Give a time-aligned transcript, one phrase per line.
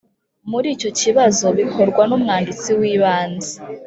[0.49, 3.51] muri icyo kibazo bikorwa n umwanditsi w’ibanze